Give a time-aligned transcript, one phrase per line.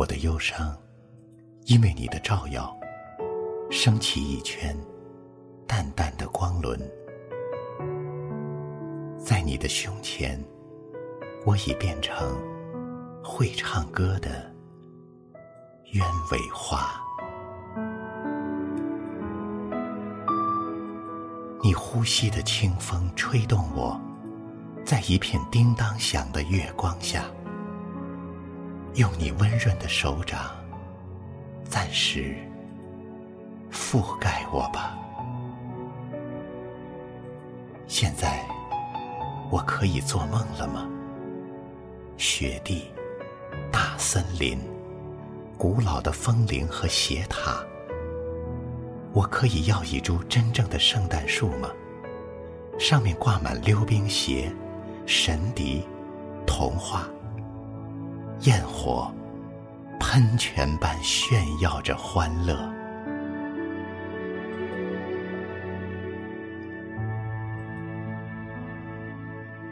[0.00, 0.74] 我的忧伤，
[1.66, 2.74] 因为你的照耀，
[3.70, 4.74] 升起一圈
[5.66, 6.80] 淡淡的光轮。
[9.22, 10.42] 在你的胸前，
[11.44, 12.34] 我已变成
[13.22, 14.50] 会唱歌的
[15.92, 16.98] 鸢尾花。
[21.62, 24.00] 你呼吸的清风吹动我，
[24.82, 27.26] 在一片叮当响的月光下。
[28.94, 30.50] 用你温润的手掌，
[31.64, 32.34] 暂时
[33.70, 34.98] 覆盖我吧。
[37.86, 38.44] 现在
[39.50, 40.88] 我可以做梦了吗？
[42.16, 42.90] 雪地、
[43.70, 44.58] 大森林、
[45.56, 47.64] 古老的风铃和斜塔，
[49.12, 51.70] 我可以要一株真正的圣诞树吗？
[52.78, 54.52] 上面挂满溜冰鞋、
[55.06, 55.86] 神笛、
[56.46, 57.08] 童话。
[58.42, 59.12] 焰火
[59.98, 62.56] 喷泉般炫耀着欢乐。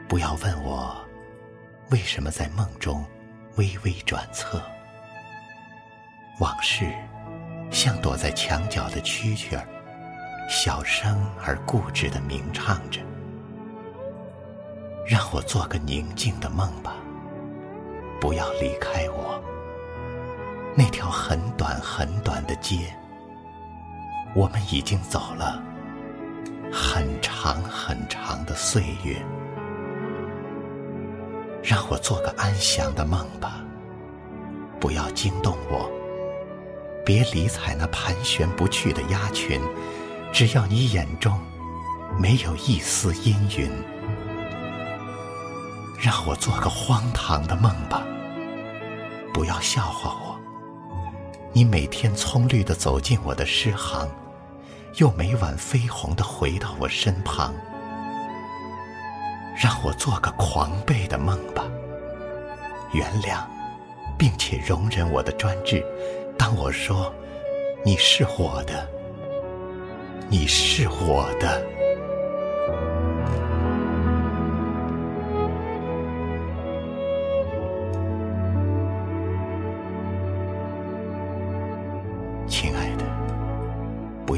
[0.06, 0.94] 不要问我
[1.90, 3.04] 为什么在梦中
[3.56, 4.62] 微微转侧，
[6.40, 6.92] 往事
[7.70, 9.66] 像躲在墙角的蛐蛐儿，
[10.48, 13.00] 小声而固执的鸣唱着。
[15.06, 16.94] 让我做个宁静的梦吧。
[18.20, 19.42] 不要离开我，
[20.76, 22.92] 那条很短很短的街，
[24.34, 25.62] 我们已经走了
[26.72, 29.16] 很长很长的岁月。
[31.62, 33.64] 让我做个安详的梦吧，
[34.80, 35.90] 不要惊动我，
[37.04, 39.60] 别理睬那盘旋不去的鸭群，
[40.32, 41.38] 只要你眼中
[42.18, 43.70] 没有一丝阴云。
[46.00, 48.06] 让我做个荒唐的梦吧，
[49.34, 50.38] 不要笑话我。
[51.52, 54.08] 你每天葱绿的走进我的诗行，
[54.98, 57.52] 又每晚绯红的回到我身旁。
[59.60, 61.64] 让我做个狂悖的梦吧，
[62.92, 63.42] 原谅，
[64.16, 65.84] 并且容忍我的专制。
[66.38, 67.12] 当我说
[67.84, 68.88] 你是我的，
[70.28, 71.77] 你是我的。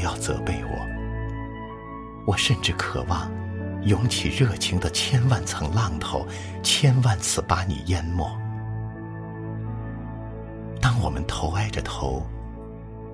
[0.01, 2.25] 不要责备我。
[2.25, 3.31] 我甚至渴望
[3.83, 6.25] 涌起热情的千万层浪头，
[6.63, 8.27] 千万次把你淹没。
[10.81, 12.25] 当我们头挨着头，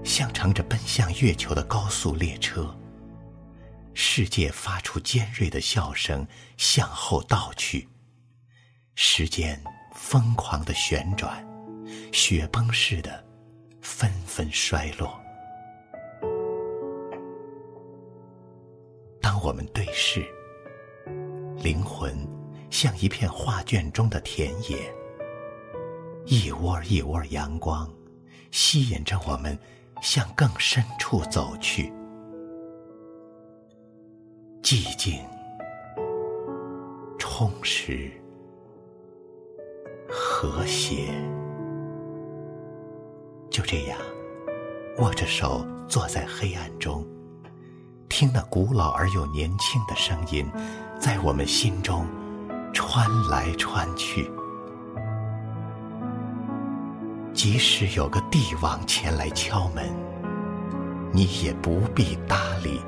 [0.01, 2.73] 像乘着奔向月球的高速列车，
[3.93, 7.89] 世界发出尖锐的笑声，向后倒去，
[8.95, 9.61] 时间
[9.93, 11.45] 疯狂的旋转，
[12.13, 13.25] 雪崩似的。
[13.81, 15.26] 纷纷衰落。
[19.47, 20.25] 我们对视，
[21.63, 22.13] 灵魂
[22.69, 24.93] 像一片画卷中的田野，
[26.25, 27.89] 一窝一窝阳光
[28.51, 29.57] 吸引着我们
[30.01, 31.93] 向更深处走去。
[34.61, 35.23] 寂静、
[37.17, 38.11] 充实、
[40.09, 41.07] 和谐。
[43.49, 43.97] 就这样，
[44.97, 47.07] 握着手坐在黑暗中，
[48.17, 50.43] 听那古老而又年轻的声音，
[50.99, 52.03] 在我们心中
[52.73, 54.27] 穿来穿去。
[57.31, 59.87] 即使有个帝王前来敲门，
[61.11, 62.81] 你也不必搭理；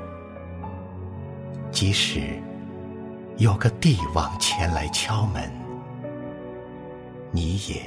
[1.70, 2.42] 即使
[3.36, 5.48] 有个帝王前来敲门，
[7.30, 7.80] 你也